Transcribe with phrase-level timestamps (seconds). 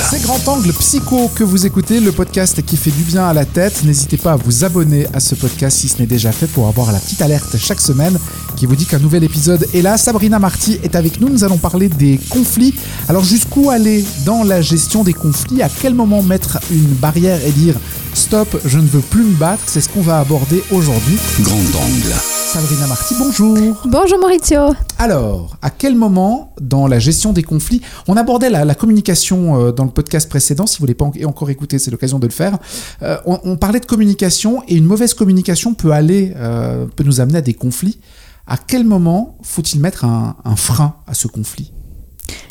[0.00, 3.44] C'est Grand Angle Psycho que vous écoutez, le podcast qui fait du bien à la
[3.44, 3.84] tête.
[3.84, 6.92] N'hésitez pas à vous abonner à ce podcast si ce n'est déjà fait pour avoir
[6.92, 8.18] la petite alerte chaque semaine
[8.58, 9.96] qui vous dit qu'un nouvel épisode est là.
[9.96, 11.28] Sabrina Marty est avec nous.
[11.28, 12.74] Nous allons parler des conflits.
[13.08, 15.62] Alors jusqu'où aller dans la gestion des conflits?
[15.62, 17.76] À quel moment mettre une barrière et dire
[18.14, 19.62] stop, je ne veux plus me battre?
[19.66, 21.16] C'est ce qu'on va aborder aujourd'hui.
[21.40, 22.14] Grand Angle.
[22.52, 23.58] Sabrina Marty, bonjour.
[23.84, 24.74] Bonjour Maurizio.
[24.98, 29.84] Alors, à quel moment dans la gestion des conflits, on abordait la, communication euh, dans
[29.84, 32.58] le podcast précédent, si vous ne l'avez pas encore écouté, c'est l'occasion de le faire.
[33.02, 37.38] Euh, on, parlait de communication et une mauvaise communication peut aller, euh, peut nous amener
[37.38, 37.98] à des conflits.
[38.48, 41.72] À quel moment faut-il mettre un, frein à ce conflit?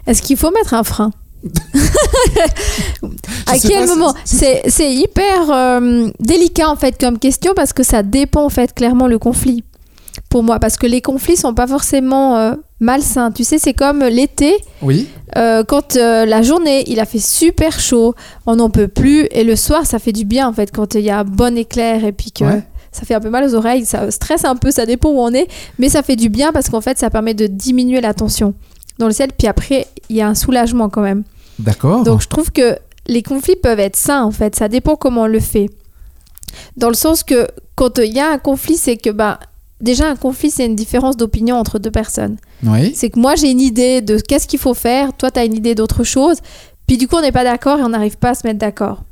[0.06, 1.12] Est-ce qu'il faut mettre un frein?
[3.48, 4.14] À quel moment?
[4.24, 5.82] C'est hyper
[6.20, 9.64] délicat en fait comme question parce que ça dépend en fait clairement le conflit
[10.30, 13.32] pour moi parce que les conflits sont pas forcément euh, malsains.
[13.32, 14.56] Tu sais, c'est comme l'été.
[14.82, 15.08] Oui.
[15.36, 19.44] Euh, quand euh, la journée, il a fait super chaud, on n'en peut plus, et
[19.44, 22.06] le soir, ça fait du bien en fait quand il y a un bon éclair
[22.06, 22.46] et puis que.
[22.98, 25.34] Ça fait un peu mal aux oreilles, ça stresse un peu, ça dépend où on
[25.34, 28.54] est, mais ça fait du bien parce qu'en fait, ça permet de diminuer la tension
[28.98, 29.30] dans le ciel.
[29.38, 31.24] Puis après, il y a un soulagement quand même.
[31.60, 32.04] D'accord.
[32.04, 35.28] Donc je trouve que les conflits peuvent être sains en fait, ça dépend comment on
[35.28, 35.70] le fait.
[36.76, 39.40] Dans le sens que quand il y a un conflit, c'est que bah,
[39.82, 42.38] déjà un conflit, c'est une différence d'opinion entre deux personnes.
[42.64, 42.94] Oui.
[42.96, 45.54] C'est que moi, j'ai une idée de qu'est-ce qu'il faut faire, toi, tu as une
[45.54, 46.38] idée d'autre chose,
[46.88, 49.04] puis du coup, on n'est pas d'accord et on n'arrive pas à se mettre d'accord.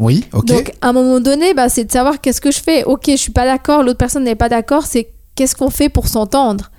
[0.00, 0.46] Oui, ok.
[0.46, 2.82] Donc, à un moment donné, bah, c'est de savoir qu'est-ce que je fais.
[2.84, 6.08] Ok, je suis pas d'accord, l'autre personne n'est pas d'accord, c'est qu'est-ce qu'on fait pour
[6.08, 6.72] s'entendre?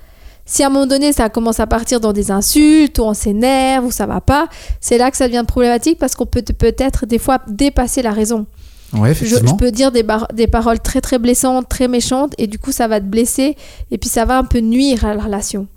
[0.45, 3.85] Si à un moment donné, ça commence à partir dans des insultes, ou on s'énerve,
[3.85, 4.49] ou ça va pas,
[4.81, 8.47] c'est là que ça devient problématique parce qu'on peut peut-être des fois dépasser la raison
[8.93, 12.87] je, peux dire des, des, paroles très très blessantes, très méchantes, et du coup ça
[12.87, 13.55] va te blesser,
[13.89, 15.67] et puis ça va un peu nuire à la relation.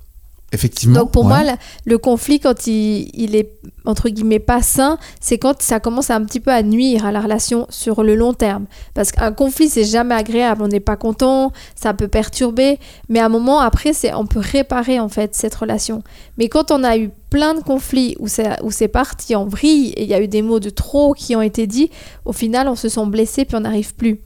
[0.55, 1.01] Effectivement.
[1.01, 1.41] Donc pour moi,
[1.85, 3.51] le, conflit, quand il, il, est
[3.85, 7.21] entre guillemets pas sain, c'est quand ça commence un petit peu à nuire à la
[7.21, 8.67] relation sur le long terme.
[8.95, 10.63] Parce qu'un conflit, c'est jamais agréable.
[10.63, 12.79] On n'est pas content, ça peut perturber,
[13.09, 16.03] mais à un moment après, c'est on peut réparer en fait cette relation.
[16.39, 19.89] Mais quand on a eu plein de conflits où c'est où c'est parti en vrille
[19.97, 21.91] et il y a eu des mots de trop qui ont été dits,
[22.25, 24.21] au final, on se sent blessé puis on n'arrive plus.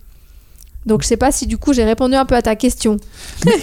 [0.88, 2.96] Donc je sais pas si du coup j'ai répondu un peu à ta question.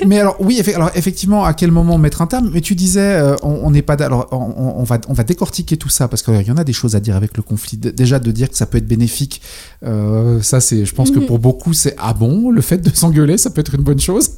[0.05, 2.51] mais, alors oui, alors effectivement, à quel moment mettre un terme?
[2.53, 6.07] Mais tu disais, euh, on n'est pas, alors on, va on va décortiquer tout ça
[6.07, 7.77] parce qu'il y en a des choses à dire avec le conflit.
[7.77, 9.41] Déjà de dire que ça peut être bénéfique,
[9.83, 11.25] euh, ça c'est, je pense que mhm.
[11.25, 14.31] pour beaucoup c'est ah bon, le fait de s'engueuler, ça peut être une bonne chose?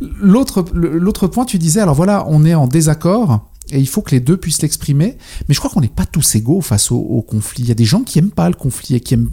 [0.00, 4.12] L'autre l'autre point, tu disais, alors voilà, on est en désaccord et il faut que
[4.12, 5.16] les deux puissent l'exprimer.
[5.48, 7.64] Mais je crois qu'on n'est pas tous égaux face au, conflit.
[7.64, 9.30] Il y a des gens qui aiment pas le conflit et qui, aiment,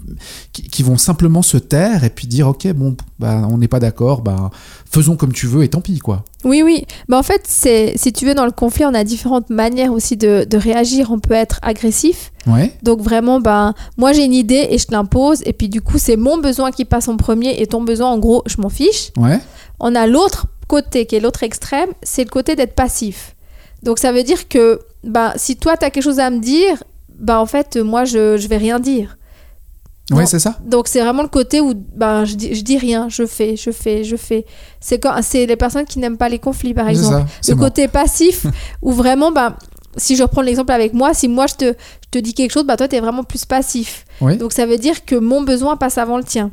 [0.51, 4.21] qui, vont simplement se taire et puis dire ok bon bah on n'est pas d'accord
[4.21, 4.51] bah
[4.91, 6.23] faisons comme tu veux et tant pis quoi.
[6.43, 6.85] Oui oui.
[7.07, 10.17] Bah en fait c'est si tu veux dans le conflit on a différentes manières aussi
[10.17, 11.11] de, de réagir.
[11.11, 12.31] On peut être agressif.
[12.45, 12.73] Ouais.
[12.83, 15.97] Donc vraiment bah moi j'ai une idée et je te l'impose et puis du coup
[15.97, 19.11] c'est mon besoin qui passe en premier et ton besoin en gros je m'en fiche.
[19.17, 19.39] Ouais.
[19.79, 23.34] On a l'autre côté qui est l'autre extrême, c'est le côté d'être passif.
[23.85, 26.83] Donc ça veut dire que bah, si toi, tu as quelque chose à me dire,
[27.17, 29.17] bah, en fait, moi, je ne vais rien dire.
[30.11, 30.57] Oui, c'est ça.
[30.63, 33.71] Donc c'est vraiment le côté où bah, je, dis, je dis rien, je fais, je
[33.71, 34.45] fais, je fais.
[34.79, 37.25] C'est quand c'est les personnes qui n'aiment pas les conflits, par exemple.
[37.47, 38.45] le côté passif,
[38.81, 39.55] où vraiment, bah,
[39.97, 42.65] si je reprends l'exemple avec moi, si moi je te, je te dis quelque chose,
[42.65, 44.05] bah, toi, tu es vraiment plus passif.
[44.21, 46.51] Donc ça veut dire que mon besoin passe avant le tien.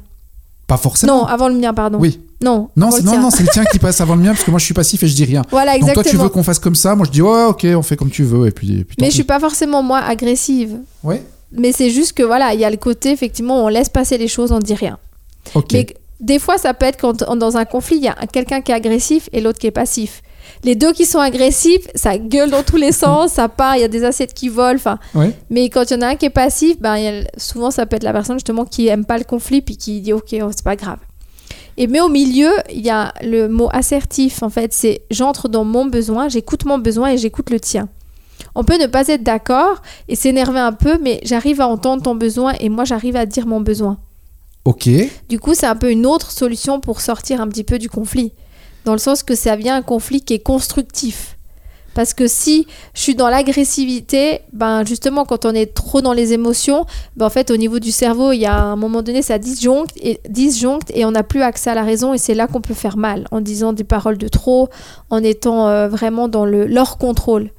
[0.67, 1.19] Pas forcément.
[1.19, 1.99] Non, avant le mien, pardon.
[1.99, 2.21] Oui.
[2.43, 4.51] Non, non, c'est, non, non, c'est le tien qui passe avant le mien parce que
[4.51, 5.43] moi je suis passif et je dis rien.
[5.51, 5.95] Voilà, exactement.
[5.95, 7.97] Donc toi tu veux qu'on fasse comme ça, moi je dis ouais, ok, on fait
[7.97, 8.87] comme tu veux et puis.
[9.01, 10.79] Mais je suis pas forcément moi agressive.
[11.03, 11.17] Oui.
[11.53, 14.29] Mais c'est juste que voilà, il y a le côté effectivement on laisse passer les
[14.29, 14.99] choses, on dit rien.
[15.55, 15.73] Ok.
[15.73, 15.87] Mais
[16.21, 18.75] des fois ça peut être quand dans un conflit il y a quelqu'un qui est
[18.75, 20.23] agressif et l'autre qui est passif.
[20.65, 23.85] Les deux qui sont agressifs, ça gueule dans tous les sens, ça part, il y
[23.85, 24.77] a des assiettes qui volent.
[24.77, 24.99] Enfin,
[25.51, 28.05] mais quand il y en a un qui est passif, ben, souvent ça peut être
[28.05, 30.77] la personne justement qui aime pas le conflit puis qui dit ok, oh, c'est pas
[30.77, 30.99] grave.
[31.77, 35.65] Et mais au milieu, il y a le mot assertif, en fait, c'est j'entre dans
[35.65, 37.89] mon besoin, j'écoute mon besoin et j'écoute le tien.
[38.55, 42.15] On peut ne pas être d'accord et s'énerver un peu, mais j'arrive à entendre ton
[42.15, 43.99] besoin et moi j'arrive à dire mon besoin.
[44.65, 44.89] Ok.
[45.29, 48.33] Du coup, c'est un peu une autre solution pour sortir un petit peu du conflit.
[48.85, 51.37] Dans le sens que ça vient un conflit qui est constructif.
[51.95, 56.33] Parce que si je suis dans l'agressivité, ben justement, quand on est trop dans les
[56.33, 56.87] émotions,
[57.17, 59.93] ben en fait, au niveau du cerveau, il y a un moment donné, ça disjoncte
[60.01, 63.27] et, on n'a plus accès à la raison et c'est là qu'on peut faire mal,
[63.31, 64.69] en disant des paroles de trop,
[65.11, 67.51] en étant euh, vraiment dans le, leur contrôle.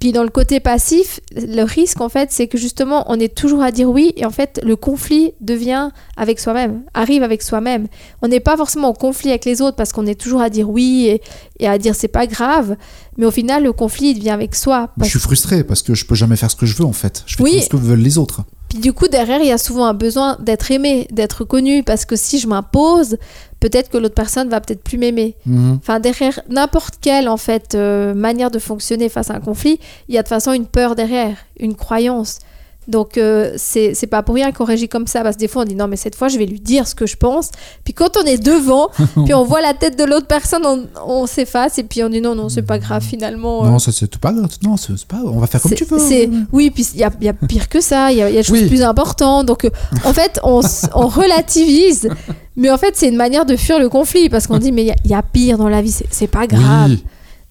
[0.00, 3.62] Puis dans le côté passif, le risque en fait, c'est que justement, on est toujours
[3.62, 7.86] à dire oui et en fait, le conflit devient avec soi-même, arrive avec soi-même.
[8.20, 10.68] On n'est pas forcément en conflit avec les autres parce qu'on est toujours à dire
[10.68, 11.20] oui
[11.60, 12.76] et, à dire c'est pas grave,
[13.16, 14.90] mais au final, le conflit il devient avec soi.
[15.00, 17.22] Je suis frustré parce que je peux jamais faire ce que je veux en fait.
[17.26, 18.42] Je fais tout ce que veulent les autres.
[18.68, 22.04] Puis du coup, derrière, il y a souvent un besoin d'être aimé, d'être connu, parce
[22.04, 23.16] que si je m'impose,
[23.60, 25.36] peut-être que l'autre personne va peut-être plus m'aimer.
[25.46, 25.78] Mhm.
[25.80, 29.78] Enfin, derrière n'importe quelle en fait euh, manière de fonctionner face à un conflit,
[30.08, 32.40] il y a de toute façon une peur derrière, une croyance.
[32.88, 35.64] Donc, euh, c'est pas pour rien qu'on réagit comme ça, parce que des fois, on
[35.64, 37.50] dit non, mais cette fois, je vais lui dire ce que je pense.
[37.84, 38.90] Puis quand on est devant,
[39.24, 40.62] puis on voit la tête de l'autre personne,
[41.04, 43.64] on, s'efface, et puis on dit non, non, c'est pas grave finalement.
[43.64, 45.98] Non, ça c'est pas grave, non, c'est pas, on va faire comme tu veux.
[46.52, 48.42] Oui, puis il y a, y a, pire que ça, il y a, y a
[48.42, 49.46] des choses plus importantes.
[49.46, 49.70] Donc, euh,
[50.04, 50.60] en fait, on,
[50.94, 52.08] on relativise,
[52.56, 55.10] mais en fait, c'est une manière de fuir le conflit, parce qu'on dit mais il
[55.10, 56.96] y, a pire dans la vie, c'est pas grave.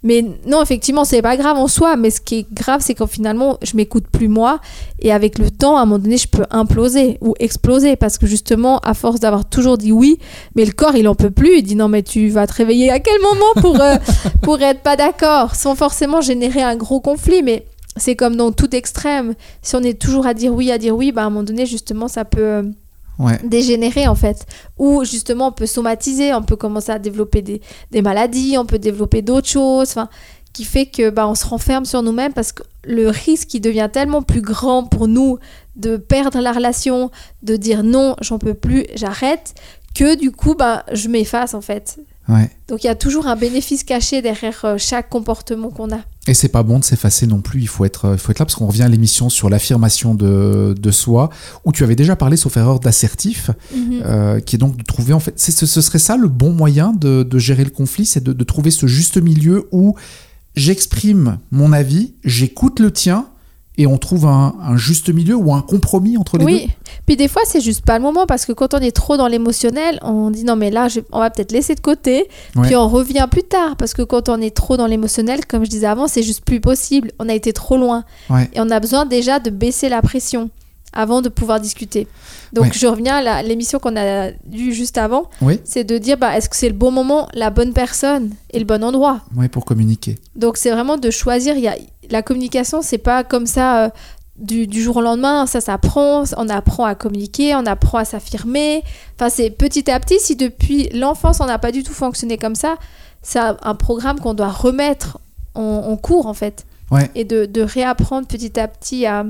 [0.06, 3.08] Mais non, effectivement, c'est pas grave en soi, mais ce qui est grave, c'est quand
[3.08, 4.60] finalement, je m'écoute plus moi,
[5.00, 8.28] et avec le temps, à un moment donné, je peux imploser ou exploser, parce que
[8.28, 10.20] justement, à force d'avoir toujours dit oui,
[10.56, 12.92] mais le corps, il en peut plus, il dit non, mais tu vas te réveiller
[12.92, 13.96] à quel moment pour, euh,
[14.44, 17.66] pour être pas d'accord, sans forcément générer un gros conflit, mais
[17.98, 21.12] c'est comme dans tout extrême, si on est toujours à dire oui, à dire oui,
[21.12, 22.64] bah, à un moment donné, justement, ça peut...
[23.44, 24.46] Dégénérer en fait.
[24.78, 29.22] Ou justement on peut somatiser, on peut commencer à développer des, maladies, on peut développer
[29.22, 30.10] d'autres choses, enfin,
[30.54, 33.90] qui fait que bah, on se renferme sur nous-mêmes parce que le risque qui devient
[33.92, 35.38] tellement plus grand pour nous
[35.76, 37.12] de perdre la relation,
[37.44, 39.54] de dire non, j'en peux plus, j'arrête,
[39.94, 42.00] que du coup bah, je m'efface en fait.
[42.68, 46.00] Donc il y a toujours un bénéfice caché derrière euh, chaque comportement qu'on a.
[46.28, 48.46] Et c'est pas bon de s'effacer non plus, il faut être, il faut être là
[48.46, 51.30] parce qu'on revient à l'émission sur l'affirmation de, de, soi,
[51.66, 54.02] où tu avais déjà parlé, sauf erreur, d'assertif, mhm.
[54.04, 56.94] euh, qui est donc de trouver, en fait, ce, ce serait ça le bon moyen
[56.94, 59.96] de, de gérer le conflit, c'est de, de, trouver ce juste milieu où
[60.56, 63.28] j'exprime mon avis, j'écoute le tien,
[63.78, 66.52] et on trouve un, juste milieu ou un compromis entre les deux.
[66.52, 66.70] Oui,
[67.06, 69.28] puis des fois c'est juste pas le moment parce que quand on est trop dans
[69.28, 72.28] l'émotionnel, on dit non mais là on va peut-être laisser de côté,
[72.64, 75.70] puis on revient plus tard parce que quand on est trop dans l'émotionnel, comme je
[75.70, 77.12] disais avant, c'est juste plus possible.
[77.20, 78.04] On a été trop loin.
[78.54, 80.50] Et on a besoin déjà de baisser la pression
[80.96, 82.08] avant de pouvoir discuter.
[82.54, 85.30] Donc je reviens à l'émission qu'on a vue juste avant,
[85.66, 88.66] c'est de dire bah, est-ce que c'est le bon moment, la bonne personne et le
[88.66, 89.22] bon endroit?
[89.36, 90.18] Oui, pour communiquer.
[90.36, 91.56] Donc c'est vraiment de choisir.
[91.58, 91.76] Il y a,
[92.10, 93.90] la communication, c'est pas comme ça euh,
[94.38, 98.84] du, jour au lendemain, ça s'apprend, on apprend à communiquer, on apprend à s'affirmer.
[99.16, 102.56] Enfin, c'est petit à petit, si depuis l'enfance on n'a pas du tout fonctionné comme
[102.56, 102.76] ça,
[103.22, 105.20] c'est un, programme qu'on doit remettre
[105.56, 106.66] en, cours en fait.
[107.16, 109.26] Et de, de réapprendre petit à petit à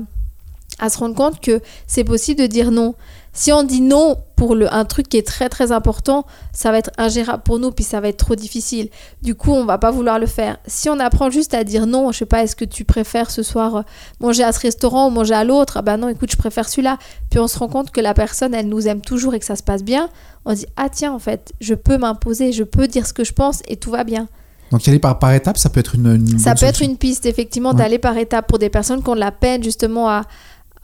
[0.78, 2.94] à se rendre compte que c'est possible de dire non.
[3.32, 6.24] Si on dit non pour le, un truc qui est très très important,
[6.54, 8.88] ça va être ingérable pour nous, puis ça va être trop difficile.
[9.22, 10.56] Du coup, on va pas vouloir le faire.
[10.66, 13.42] Si on apprend juste à dire non, je sais pas, est-ce que tu préfères ce
[13.42, 13.82] soir euh,
[14.20, 15.82] manger à ce restaurant ou manger à l'autre?
[15.82, 16.96] Ben non, écoute, je préfère celui-là.
[17.30, 19.56] Puis on se rend compte que la personne, elle nous aime toujours et que ça
[19.56, 20.08] se passe bien.
[20.46, 23.34] On dit ah tiens, en fait, je peux m'imposer, je peux dire ce que je
[23.34, 24.28] pense et tout va bien.
[24.70, 27.26] Donc y aller par, par étapes, ça peut être une, ça peut être une piste
[27.26, 30.22] effectivement d'aller par étapes pour des personnes qui ont de la peine justement à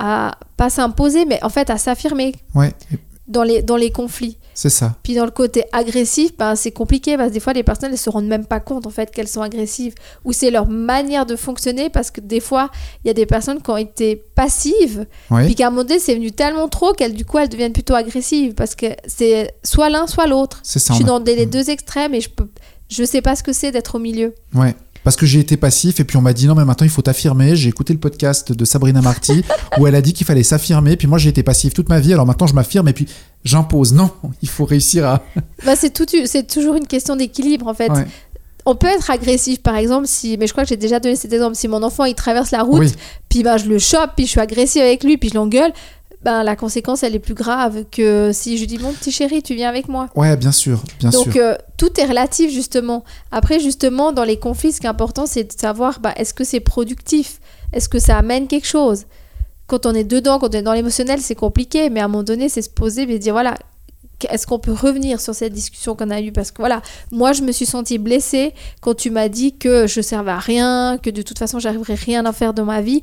[0.02, 2.72] à pas s'imposer, mais en fait à s'affirmer ouais.
[3.28, 4.36] dans, les, dans les conflits.
[4.52, 4.96] C'est ça.
[5.04, 7.96] Puis dans le côté agressif, ben, c'est compliqué parce que des fois les personnes ne
[7.96, 9.94] se rendent même pas compte en fait qu'elles sont agressives
[10.24, 12.68] ou c'est leur manière de fonctionner parce que des fois
[13.04, 15.06] il y a des personnes qui ont été passives
[15.44, 17.94] puis qu'à un moment donné c'est venu tellement trop qu'elles du coup elles deviennent plutôt
[17.94, 20.58] agressives parce que c'est soit l'un soit l'autre.
[20.64, 20.92] C'est ça.
[20.92, 22.48] Je suis dans les deux extrêmes et je peux
[22.88, 24.34] je sais pas ce que c'est d'être au milieu.
[24.52, 26.90] Ouais parce que j'ai été passif et puis on m'a dit non mais maintenant il
[26.90, 27.56] faut t'affirmer.
[27.56, 29.44] J'ai écouté le podcast de Sabrina Marty
[29.78, 30.96] où elle a dit qu'il fallait s'affirmer.
[30.96, 33.06] Puis moi j'ai été passif toute ma vie, alors maintenant je m'affirme et puis
[33.44, 33.92] j'impose.
[33.92, 34.10] Non,
[34.42, 35.22] il faut réussir à.
[35.64, 37.90] bah c'est tout, c'est toujours une question d'équilibre en fait.
[38.64, 41.32] On peut être agressif par exemple si, mais je crois que j'ai déjà donné cet
[41.32, 41.56] exemple.
[41.56, 42.94] Si mon enfant il traverse la route,
[43.28, 45.72] puis bah je le chope, puis je suis agressif avec lui, puis je l'engueule
[46.24, 49.54] ben, la conséquence, elle est plus grave que si je dis mon petit chéri, tu
[49.54, 50.08] viens avec moi.
[50.14, 53.04] Ouais, bien sûr, bien Donc, euh, tout est relatif, justement.
[53.32, 56.44] Après, justement, dans les conflits, ce qui est important, c'est de savoir bah, est-ce que
[56.44, 57.40] c'est productif?
[57.72, 59.06] Est-ce que ça amène quelque chose?
[59.66, 62.22] Quand on est dedans, quand on est dans l'émotionnel, c'est compliqué, mais à un moment
[62.22, 63.54] donné, c'est se poser et dire voilà,
[64.30, 66.32] est-ce qu'on peut revenir sur cette discussion qu'on a eue?
[66.32, 70.00] Parce que voilà, moi je me suis sentie blessée quand tu m'as dit que je
[70.00, 73.02] servais à rien, que de toute façon j'arriverais rien à faire dans ma vie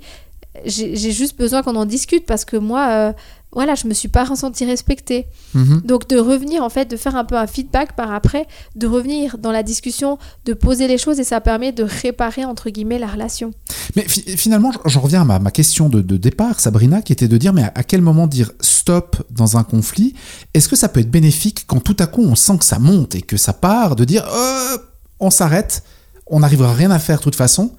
[0.65, 3.13] j'ai juste besoin qu'on en discute parce que moi, euh,
[3.51, 5.27] voilà, je me suis pas ressentie respectée.
[5.53, 5.81] Mhm.
[5.83, 9.37] Donc de revenir en fait, de faire un peu un feedback par après, de revenir
[9.37, 13.07] dans la discussion, de poser les choses et ça permet de réparer entre guillemets la
[13.07, 13.51] relation.
[13.95, 17.63] Mais finalement, j'en reviens à ma, question de, départ, Sabrina, qui était de dire mais
[17.63, 20.13] à, quel moment dire stop dans un conflit?
[20.53, 23.15] Est-ce que ça peut être bénéfique quand tout à coup on sent que ça monte
[23.15, 24.77] et que ça part, de dire oh,
[25.19, 25.83] on s'arrête,
[26.27, 27.71] on n'arrivera rien à faire de toute façon,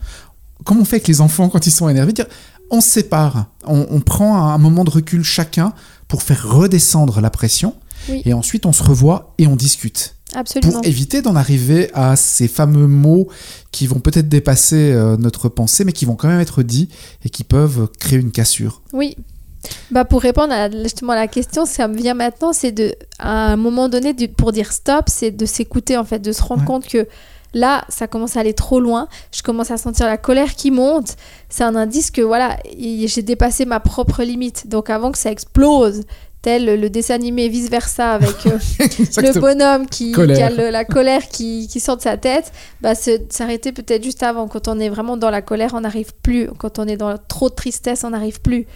[0.65, 2.27] comme on fait avec les enfants quand ils sont énervés, dire
[2.71, 5.73] on se sépare, on, prend un moment de recul chacun
[6.09, 7.75] pour faire redescendre la pression,
[8.09, 10.17] et ensuite on se revoit et on discute.
[10.35, 10.75] Absolument.
[10.75, 13.29] Pour éviter d'en arriver à ces fameux mots
[13.73, 16.89] qui vont peut-être dépasser euh, notre pensée, mais qui vont quand même être dits
[17.25, 18.83] et qui peuvent créer une cassure.
[18.93, 19.17] Oui.
[19.91, 23.53] Bah pour répondre à, justement à la question, ça me vient maintenant, c'est de, à
[23.53, 26.87] un moment donné, pour dire stop, c'est de s'écouter en fait, de se rendre compte
[26.87, 27.07] que
[27.55, 29.09] là, ça commence à aller trop loin.
[29.33, 31.17] Je commence à sentir la colère qui monte.
[31.49, 34.69] C'est un indice que voilà, j'ai dépassé ma propre limite.
[34.69, 36.03] Donc avant que ça explose,
[36.43, 38.59] tel le dessin animé vice versa avec euh,
[39.19, 44.23] le bonhomme qui, a la colère qui, sort de sa tête, bah s'arrêter peut-être juste
[44.23, 44.49] avant.
[44.49, 46.49] Quand on est vraiment dans la colère, on n'arrive plus.
[46.59, 48.67] Quand on est dans trop de tristesse, on n'arrive plus.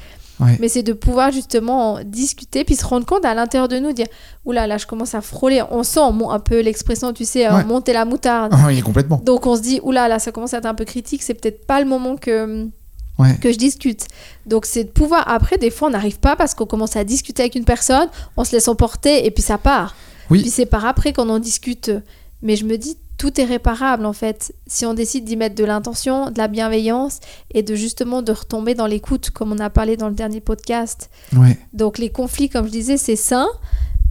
[0.40, 4.06] Mais c'est de pouvoir justement discuter, puis se rendre compte à l'intérieur de nous, dire
[4.44, 5.62] Oula, là, je commence à frôler.
[5.70, 8.52] On sent un peu l'expression, tu sais, euh, monter la moutarde.
[8.54, 9.20] Ah oui, complètement.
[9.24, 11.66] Donc on se dit Oula, là, ça commence à être un peu critique, c'est peut-être
[11.66, 12.66] pas le moment que.
[13.40, 14.06] que je discute.
[14.46, 17.42] Donc c'est de pouvoir, après, des fois, on n'arrive pas parce qu'on commence à discuter
[17.42, 19.94] avec une personne, on se laisse emporter et puis ça part.
[20.30, 20.42] Oui.
[20.42, 21.92] Puis c'est par après qu'on en discute.
[22.42, 24.54] Mais je me dis, tout est réparable en fait.
[24.66, 27.20] Si on décide d'y mettre de l'intention, de la bienveillance
[27.54, 31.08] et de justement de retomber dans l'écoute, comme on a parlé dans le dernier podcast.
[31.72, 33.48] Donc les conflits, comme je disais, c'est sain,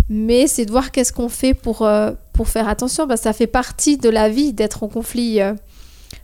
[0.10, 3.08] mais c'est de voir qu'est-ce qu'on fait pour, euh, pour faire attention.
[3.08, 5.39] Parce que ça fait partie de la vie d'être en conflit.
[5.39, 5.53] Euh,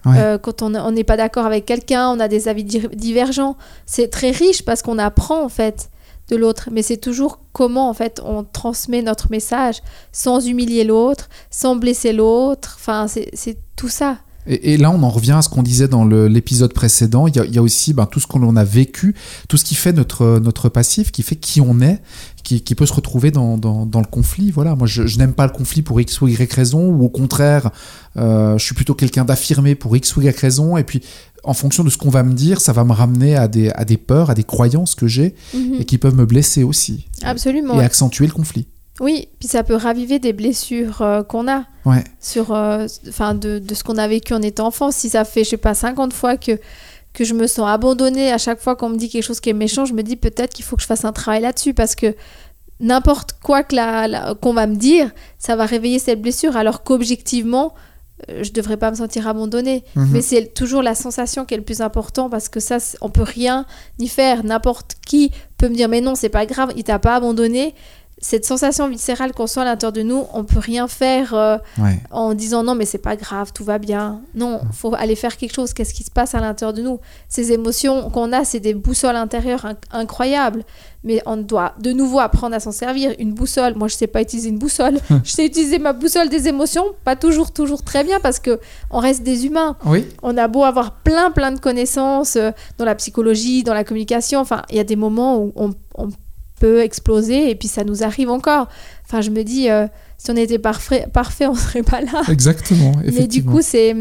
[0.07, 3.55] euh, quand on n'est pas d'accord avec quelqu'un, on a des avis divergents.
[3.85, 5.91] C'est très riche parce qu'on apprend en fait
[6.29, 9.81] de l'autre, mais c'est toujours comment en fait on transmet notre message
[10.11, 12.77] sans humilier l'autre, sans blesser l'autre.
[12.79, 14.19] Enfin, c'est tout ça.
[14.47, 17.27] Et, là, on en revient à ce qu'on disait dans l'épisode précédent.
[17.27, 19.13] Il y a, aussi ben, tout ce qu'on a vécu,
[19.47, 22.01] tout ce qui fait notre, notre passif, qui fait qui on est,
[22.43, 24.49] qui, peut se retrouver dans, le conflit.
[24.49, 27.69] Voilà, moi, je, n'aime pas le conflit pour X ou Y raison, ou au contraire,
[28.17, 30.77] euh, je suis plutôt quelqu'un d'affirmé pour X ou Y raison.
[30.77, 31.03] Et puis,
[31.43, 33.85] en fonction de ce qu'on va me dire, ça va me ramener à des, à
[33.85, 35.75] des peurs, à des croyances que j'ai mhm.
[35.79, 37.07] et qui peuvent me blesser aussi.
[37.21, 37.79] Absolument.
[37.79, 38.67] Et accentuer le conflit.
[38.99, 42.03] Oui, puis ça peut raviver des blessures euh, qu'on a ouais.
[42.19, 44.91] sur, euh, de, de, ce qu'on a vécu en étant enfant.
[44.91, 46.59] Si ça fait, je sais pas, 50 fois que,
[47.13, 49.53] que je me sens abandonnée à chaque fois qu'on me dit quelque chose qui est
[49.53, 52.13] méchant, je me dis peut-être qu'il faut que je fasse un travail là-dessus parce que
[52.81, 57.73] n'importe quoi que la, qu'on va me dire, ça va réveiller cette blessure alors qu'objectivement,
[58.41, 59.83] je devrais pas me sentir abandonnée.
[59.95, 60.09] Mhm.
[60.11, 63.23] Mais c'est toujours la sensation qui est le plus important parce que ça, on peut
[63.23, 63.65] rien
[63.97, 64.43] y faire.
[64.43, 67.73] N'importe qui peut me dire mais non, c'est pas grave, il t'a pas abandonné
[68.21, 71.57] cette sensation viscérale qu'on sent à l'intérieur de nous, on peut rien faire euh,
[72.11, 74.21] en disant non mais c'est pas grave, tout va bien.
[74.35, 75.73] Non, faut aller faire quelque chose.
[75.73, 76.99] Qu'est-ce qui se passe à l'intérieur de nous?
[77.29, 80.63] Ces émotions qu'on a, c'est des boussoles intérieures incroyables.
[81.05, 83.15] Mais on doit de nouveau apprendre à s'en servir.
[83.19, 84.99] Une boussole, moi je sais pas utiliser une boussole.
[85.23, 88.59] je sais utiliser ma boussole des émotions, pas toujours toujours très bien parce que
[88.91, 89.77] on reste des humains.
[89.85, 90.05] Oui.
[90.23, 94.41] On a beau avoir plein plein de connaissances euh, dans la psychologie, dans la communication.
[94.41, 96.09] Enfin, il y a des moments où on, on
[96.59, 98.67] peut exploser et puis ça nous arrive encore.
[99.05, 99.87] Enfin, je me dis, euh,
[100.17, 102.21] si on était parfait, parfait on serait pas là.
[102.29, 102.91] Exactement.
[103.03, 103.95] Mais du coup, c'est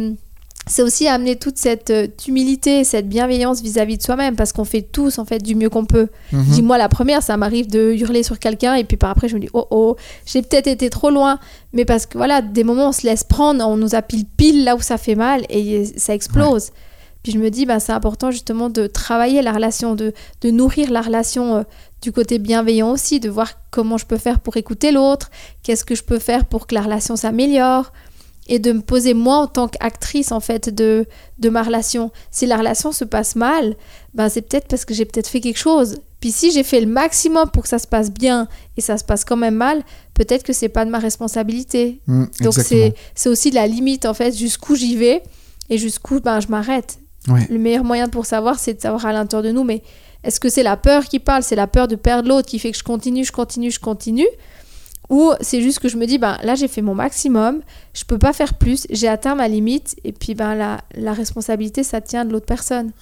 [0.68, 4.82] c'est aussi amener toute cette euh, humilité, cette bienveillance vis-à-vis de soi-même, parce qu'on fait
[4.82, 6.08] tous en fait du mieux qu'on peut.
[6.32, 6.44] Mhm.
[6.44, 9.40] Dis-moi la première, ça m'arrive de hurler sur quelqu'un et puis par après je me
[9.40, 9.96] dis oh oh,
[10.26, 11.38] j'ai peut-être été trop loin,
[11.72, 14.76] mais parce que voilà, des moments on se laisse prendre, on nous appile pile là
[14.76, 16.70] où ça fait mal et ça explose.
[17.28, 20.90] Puis je me dis, bah, c'est important justement de travailler la relation, de, de nourrir
[20.90, 21.62] la relation euh,
[22.00, 25.30] du côté bienveillant aussi, de voir comment je peux faire pour écouter l'autre,
[25.62, 27.92] qu'est-ce que je peux faire pour que la relation s'améliore,
[28.46, 31.04] et de me poser moi en tant qu'actrice en fait de,
[31.38, 32.12] de ma relation.
[32.30, 33.76] Si la relation se passe mal,
[34.14, 35.98] ben c'est peut-être parce que j'ai peut-être fait quelque chose.
[36.20, 39.04] Puis si j'ai fait le maximum pour que ça se passe bien et ça se
[39.04, 39.82] passe quand même mal,
[40.14, 42.00] peut-être que c'est pas de ma responsabilité.
[42.06, 45.22] Mmh, Donc c'est aussi la limite en fait, jusqu'où j'y vais
[45.68, 46.98] et jusqu'où ben, je m'arrête.
[47.26, 49.82] Le meilleur moyen pour savoir, c'est de savoir à l'intérieur de nous, mais
[50.24, 52.70] est-ce que c'est la peur qui parle, c'est la peur de perdre l'autre qui fait
[52.70, 54.26] que je continue, je continue, je continue?
[55.10, 57.60] Ou c'est juste que je me dis, ben, là j'ai fait mon maximum,
[57.98, 61.82] je peux pas faire plus, j'ai atteint ma limite, et puis ben, la, la responsabilité,
[61.82, 62.92] ça tient de l'autre personne.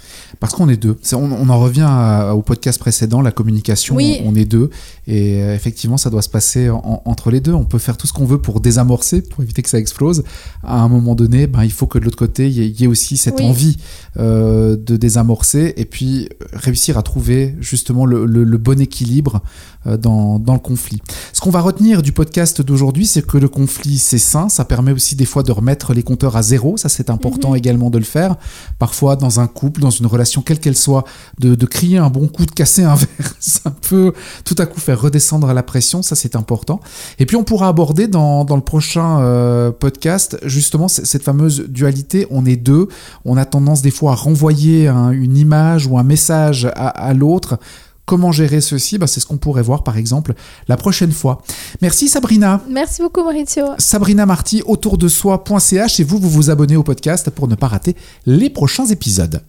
[0.41, 0.97] Parce qu'on est deux.
[1.13, 1.89] on, on, en revient
[2.33, 4.71] au podcast précédent, la communication, on, est deux,
[5.07, 7.53] et euh, effectivement, ça doit se passer entre les deux.
[7.53, 10.25] On peut faire tout ce qu'on veut pour désamorcer, pour éviter que ça explose.
[10.63, 13.17] À un moment donné, ben, il faut que de l'autre côté, il y, ait aussi
[13.17, 13.77] cette envie
[14.19, 19.43] euh, de désamorcer, et puis euh, réussir à trouver justement le, le, le bon équilibre
[19.85, 21.01] dans, dans, le conflit.
[21.33, 24.49] Ce qu'on va retenir du podcast d'aujourd'hui, c'est que le conflit, c'est sain.
[24.49, 26.77] Ça permet aussi des fois de remettre les compteurs à zéro.
[26.77, 27.57] Ça, c'est important mhm.
[27.57, 28.37] également de le faire.
[28.79, 31.05] Parfois, dans un couple, dans une relation, quelle qu'elle soit,
[31.39, 34.13] de, de, crier un bon coup, de casser un verre, ça peut
[34.45, 36.03] tout à coup faire redescendre la pression.
[36.03, 36.81] Ça, c'est important.
[37.19, 42.27] Et puis, on pourra aborder dans, dans le prochain euh, podcast, justement, cette fameuse dualité.
[42.31, 42.89] On est deux.
[43.25, 47.59] On a tendance des fois à renvoyer une image ou un message à, à l'autre
[48.07, 50.35] Comment gérer ceci bah, C'est ce qu'on pourrait voir par exemple
[50.69, 51.43] la prochaine fois.
[51.83, 52.63] Merci Sabrina.
[52.71, 53.67] Merci beaucoup Maurizio.
[53.79, 57.67] Sabrina Marty, autour de soi.ch et vous, vous vous abonnez au podcast pour ne pas
[57.67, 59.43] rater les prochains épisodes.